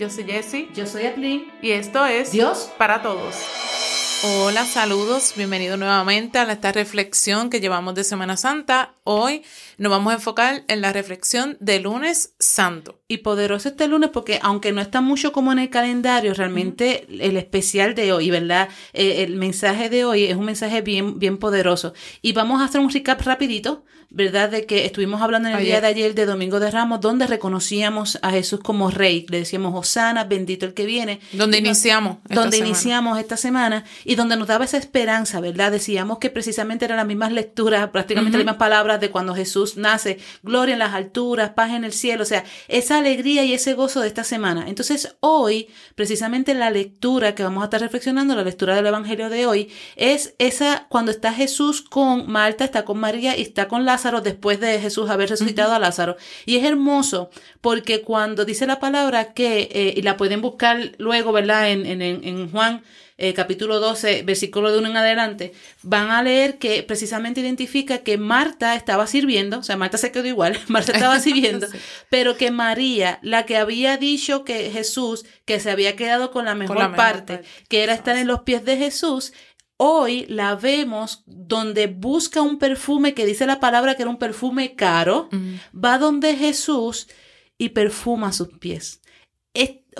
[0.00, 0.70] Yo soy Jessie.
[0.74, 1.52] Yo soy Atlin.
[1.60, 3.36] Y esto es Dios para todos.
[4.22, 8.92] Hola, saludos, bienvenido nuevamente a esta reflexión que llevamos de Semana Santa.
[9.02, 9.42] Hoy
[9.78, 13.00] nos vamos a enfocar en la reflexión de lunes santo.
[13.08, 17.38] Y poderoso este lunes porque aunque no está mucho como en el calendario, realmente el
[17.38, 18.68] especial de hoy, ¿verdad?
[18.92, 21.94] Eh, el mensaje de hoy es un mensaje bien, bien poderoso.
[22.20, 24.50] Y vamos a hacer un recap rapidito, ¿verdad?
[24.50, 28.18] De que estuvimos hablando en el día de ayer de Domingo de Ramos, donde reconocíamos
[28.22, 29.24] a Jesús como rey.
[29.28, 31.20] Le decíamos, Osana, bendito el que viene.
[31.32, 32.18] Donde iniciamos.
[32.28, 35.70] donde iniciamos esta semana y donde nos daba esa esperanza, ¿verdad?
[35.70, 40.18] Decíamos que precisamente eran las mismas lecturas, prácticamente las mismas palabras de cuando Jesús nace,
[40.42, 44.00] gloria en las alturas, paz en el cielo, o sea, esa alegría y ese gozo
[44.00, 44.64] de esta semana.
[44.66, 49.46] Entonces, hoy, precisamente la lectura que vamos a estar reflexionando, la lectura del Evangelio de
[49.46, 54.22] hoy, es esa cuando está Jesús con Marta, está con María y está con Lázaro
[54.22, 56.16] después de Jesús haber resucitado a Lázaro.
[56.46, 57.30] Y es hermoso
[57.60, 61.70] porque cuando dice la palabra que, eh, y la pueden buscar luego, ¿verdad?
[61.70, 62.82] En, en, en Juan
[63.22, 68.16] eh, capítulo 12, versículo de uno en adelante, van a leer que precisamente identifica que
[68.16, 71.66] Marta estaba sirviendo, o sea, Marta se quedó igual, Marta estaba sirviendo,
[72.08, 76.54] pero que María, la que había dicho que Jesús, que se había quedado con la
[76.54, 79.34] mejor, parte, que era estar en los pies de Jesús,
[79.76, 84.74] hoy la vemos donde busca un perfume que dice la palabra que era un perfume
[84.74, 85.28] caro,
[85.74, 87.06] va donde Jesús
[87.58, 89.00] y perfuma sus pies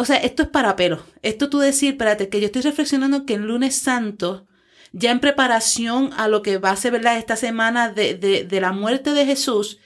[0.01, 1.05] o sea, esto es para pelo.
[1.21, 4.47] Esto tú decir, espérate, que yo estoy reflexionando que el lunes santo,
[4.93, 7.19] ya en preparación a lo que va a ser, ¿verdad?
[7.19, 9.79] Esta semana de, de, de la muerte de Jesús,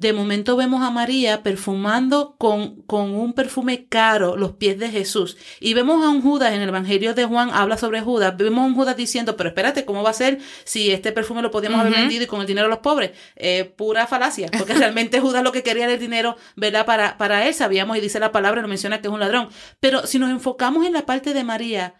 [0.00, 5.36] de momento vemos a María perfumando con, con, un perfume caro los pies de Jesús.
[5.60, 8.34] Y vemos a un Judas en el Evangelio de Juan, habla sobre Judas.
[8.38, 11.50] Vemos a un Judas diciendo, pero espérate, ¿cómo va a ser si este perfume lo
[11.50, 13.10] podíamos haber vendido y con el dinero de los pobres?
[13.36, 16.86] Eh, pura falacia, porque realmente Judas lo que quería era el dinero, ¿verdad?
[16.86, 19.50] Para, para él, sabíamos, y dice la palabra, lo menciona que es un ladrón.
[19.80, 21.96] Pero si nos enfocamos en la parte de María,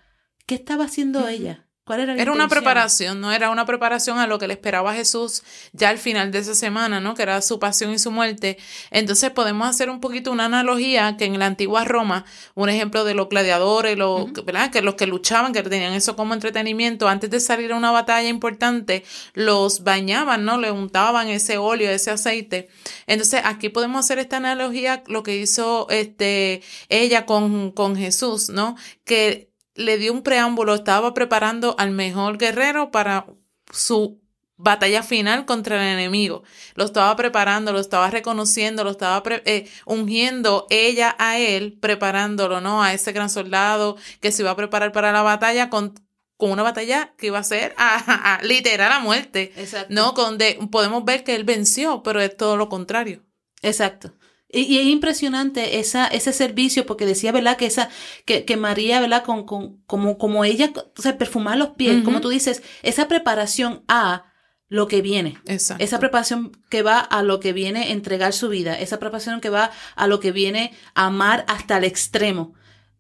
[0.47, 1.70] ¿qué estaba haciendo ella?
[1.99, 2.31] Era?
[2.31, 3.33] una preparación, ¿no?
[3.33, 5.43] Era una preparación a lo que le esperaba Jesús
[5.73, 7.15] ya al final de esa semana, ¿no?
[7.15, 8.59] Que era su pasión y su muerte.
[8.91, 12.25] Entonces podemos hacer un poquito una analogía que en la antigua Roma,
[12.55, 14.71] un ejemplo de los gladiadores, los, ¿verdad?
[14.71, 18.29] Que los que luchaban, que tenían eso como entretenimiento, antes de salir a una batalla
[18.29, 20.59] importante, los bañaban, ¿no?
[20.59, 22.69] Le untaban ese óleo, ese aceite.
[23.07, 28.77] Entonces aquí podemos hacer esta analogía, lo que hizo este, ella con, con Jesús, ¿no?
[29.05, 33.27] Que le dio un preámbulo, estaba preparando al mejor guerrero para
[33.73, 34.21] su
[34.63, 36.43] batalla final contra el enemigo.
[36.75, 42.83] Lo estaba preparando, lo estaba reconociendo, lo estaba eh, ungiendo ella a él, preparándolo, ¿no?
[42.83, 45.95] A ese gran soldado que se iba a preparar para la batalla con,
[46.37, 49.53] con una batalla que iba a ser a, literal a muerte.
[49.57, 49.95] Exacto.
[49.95, 50.13] ¿No?
[50.13, 53.23] Donde podemos ver que él venció, pero es todo lo contrario.
[53.63, 54.13] Exacto.
[54.53, 57.57] Y, es impresionante esa, ese servicio, porque decía, ¿verdad?
[57.57, 57.89] Que esa,
[58.25, 59.25] que, que María, ¿verdad?
[59.25, 63.85] Con, con, como, como ella, o sea, perfumar los pies, como tú dices, esa preparación
[63.89, 64.25] a
[64.69, 65.37] lo que viene.
[65.47, 65.85] Exacto.
[65.85, 69.71] Esa preparación que va a lo que viene entregar su vida, esa preparación que va
[69.97, 72.55] a lo que viene amar hasta el extremo.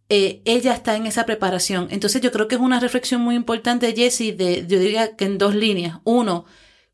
[0.09, 1.87] Eh, ella está en esa preparación.
[1.91, 5.38] Entonces yo creo que es una reflexión muy importante, Jessie, de, yo diría que en
[5.38, 5.99] dos líneas.
[6.03, 6.44] Uno,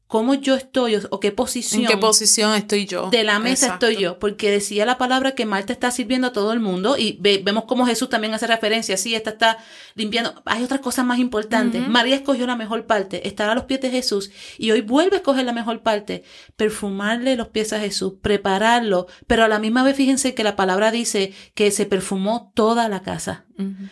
[0.06, 1.83] cómo yo estoy o qué posición.
[1.83, 3.11] ¿En qué posición estoy yo?
[3.11, 6.53] De la mesa estoy yo, porque decía la palabra que Marta está sirviendo a todo
[6.53, 9.59] el mundo y vemos cómo Jesús también hace referencia, sí, esta está
[9.94, 10.43] limpiando.
[10.44, 11.87] Hay otras cosas más importantes.
[11.89, 15.19] María escogió la mejor parte, estar a los pies de Jesús y hoy vuelve a
[15.19, 16.23] escoger la mejor parte,
[16.56, 20.91] perfumarle los pies a Jesús, prepararlo, pero a la misma vez fíjense que la palabra
[20.91, 23.47] dice que se perfumó toda la casa.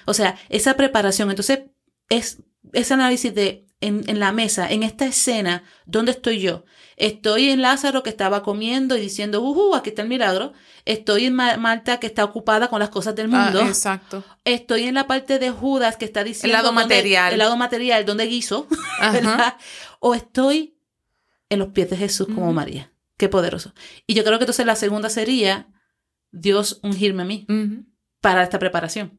[0.05, 1.61] O sea, esa preparación, entonces
[2.09, 2.43] es
[2.73, 6.65] ese análisis de en, la mesa, en esta escena, ¿dónde estoy yo?
[6.97, 10.53] Estoy en Lázaro que estaba comiendo y diciendo, uh, aquí está el milagro.
[10.85, 13.61] Estoy en Marta que está ocupada con las cosas del mundo.
[13.63, 14.23] Ah, exacto.
[14.45, 16.57] Estoy en la parte de Judas que está diciendo.
[16.57, 17.33] El lado material.
[17.33, 18.69] El lado material, donde guiso.
[20.01, 20.77] O estoy
[21.49, 22.93] en los pies de Jesús como María.
[23.17, 23.73] Qué poderoso.
[24.07, 25.69] Y yo creo que entonces la segunda sería
[26.31, 27.47] Dios ungirme a mí
[28.21, 29.19] para esta preparación.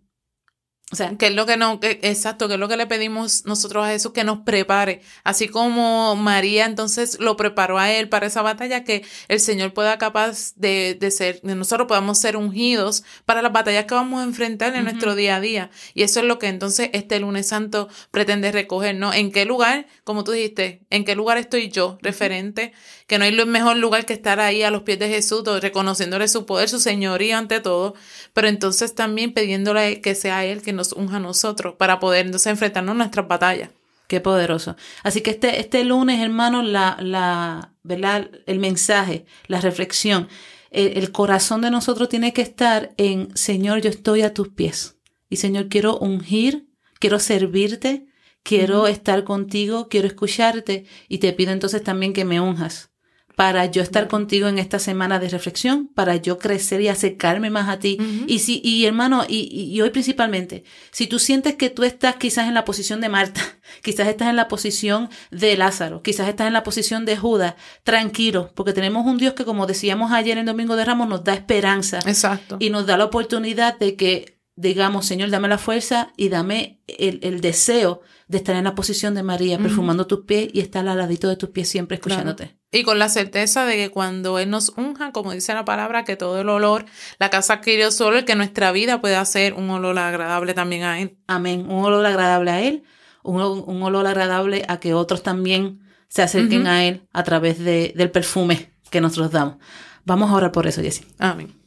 [0.91, 3.83] O sea, que es lo que no, exacto, que es lo que le pedimos nosotros
[3.83, 8.43] a Jesús que nos prepare, así como María entonces lo preparó a él para esa
[8.43, 13.41] batalla, que el Señor pueda capaz de, de ser, de nosotros podamos ser ungidos para
[13.41, 15.71] las batallas que vamos a enfrentar en nuestro día a día.
[15.95, 19.11] Y eso es lo que entonces este lunes santo pretende recoger, ¿no?
[19.11, 22.73] ¿En qué lugar, como tú dijiste, en qué lugar estoy yo, referente?
[23.07, 26.45] Que no hay mejor lugar que estar ahí a los pies de Jesús, reconociéndole su
[26.45, 27.95] poder, su señoría ante todo,
[28.33, 32.93] pero entonces también pidiéndole que sea Él que nos unja a nosotros para poder enfrentarnos
[32.93, 33.69] a nuestras batallas.
[34.07, 34.75] Qué poderoso.
[35.01, 38.29] Así que este, este lunes, hermanos, la, la, ¿verdad?
[38.45, 40.27] el mensaje, la reflexión
[40.75, 44.97] el, corazón de nosotros tiene que estar en, Señor, yo estoy a tus pies.
[45.29, 46.67] Y Señor, quiero ungir,
[46.99, 48.07] quiero servirte,
[48.43, 52.91] quiero estar contigo, quiero escucharte y te pido entonces también que me unjas
[53.35, 57.69] para yo estar contigo en esta semana de reflexión, para yo crecer y acercarme más
[57.69, 57.97] a ti.
[58.27, 62.47] Y si, y hermano, y, y, hoy principalmente, si tú sientes que tú estás quizás
[62.47, 63.41] en la posición de Marta,
[63.83, 68.51] quizás estás en la posición de Lázaro, quizás estás en la posición de Judas, tranquilo,
[68.55, 71.99] porque tenemos un Dios que, como decíamos ayer en Domingo de Ramos, nos da esperanza.
[72.05, 72.57] Exacto.
[72.59, 77.19] Y nos da la oportunidad de que digamos, Señor, dame la fuerza y dame el,
[77.23, 80.97] el deseo de estar en la posición de María, perfumando tus pies y estar al
[80.97, 82.57] ladito de tus pies siempre escuchándote.
[82.71, 86.15] Y con la certeza de que cuando Él nos unja, como dice la palabra, que
[86.15, 86.85] todo el olor,
[87.19, 90.99] la casa adquirió solo y que nuestra vida pueda ser un olor agradable también a
[90.99, 91.17] Él.
[91.27, 91.69] Amén.
[91.69, 92.83] Un olor agradable a Él,
[93.23, 97.93] un, un olor agradable a que otros también se acerquen a Él a través de,
[97.95, 99.57] del perfume que nosotros damos.
[100.03, 101.05] Vamos a orar por eso, Jessie.
[101.19, 101.64] Amén.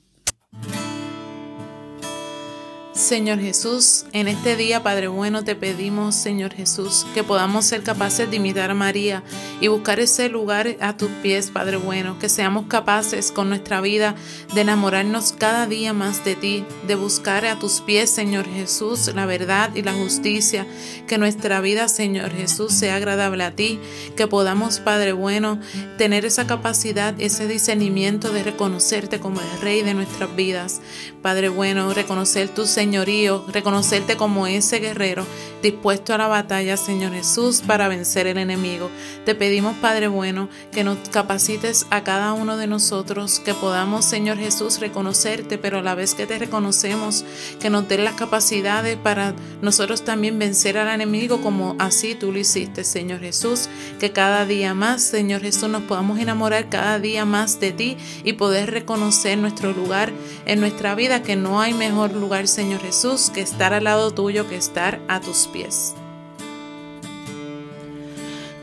[2.98, 8.28] Señor Jesús, en este día, Padre bueno, te pedimos, Señor Jesús, que podamos ser capaces
[8.28, 9.22] de imitar a María
[9.60, 14.16] y buscar ese lugar a tus pies, Padre bueno, que seamos capaces con nuestra vida
[14.52, 19.26] de enamorarnos cada día más de ti, de buscar a tus pies, Señor Jesús, la
[19.26, 20.66] verdad y la justicia,
[21.06, 23.78] que nuestra vida, Señor Jesús, sea agradable a ti,
[24.16, 25.60] que podamos, Padre bueno,
[25.98, 30.80] tener esa capacidad, ese discernimiento de reconocerte como el Rey de nuestras vidas.
[31.22, 35.26] Padre bueno, reconocer tu Señor señorío, reconocerte como ese guerrero
[35.62, 38.90] dispuesto a la batalla, Señor Jesús, para vencer el enemigo.
[39.26, 44.38] Te pedimos, Padre bueno, que nos capacites a cada uno de nosotros, que podamos, Señor
[44.38, 47.26] Jesús, reconocerte, pero a la vez que te reconocemos,
[47.60, 52.38] que nos den las capacidades para nosotros también vencer al enemigo como así tú lo
[52.38, 53.68] hiciste, Señor Jesús,
[54.00, 58.34] que cada día más, Señor Jesús, nos podamos enamorar cada día más de ti y
[58.34, 60.10] poder reconocer nuestro lugar
[60.46, 64.48] en nuestra vida, que no hay mejor lugar, Señor Jesús, que estar al lado tuyo,
[64.48, 65.94] que estar a tus pies.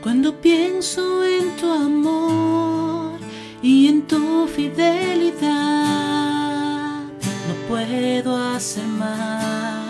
[0.02, 3.18] Cuando pienso en tu amor
[3.60, 5.42] y en tu fidelidad,
[7.02, 9.86] no puedo hacer más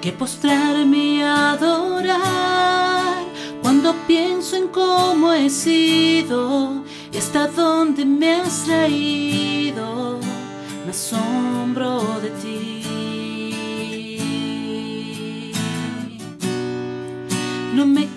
[0.00, 2.20] que postrarme y adorar.
[3.62, 6.82] Cuando pienso en cómo he sido
[7.12, 10.18] y hasta dónde me has traído,
[10.84, 12.89] me asombro de ti.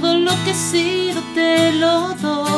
[0.00, 2.49] todo lo que he sido te lo doy.